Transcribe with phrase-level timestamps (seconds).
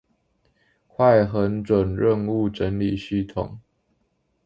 [0.87, 3.59] 快狠準任務整理系統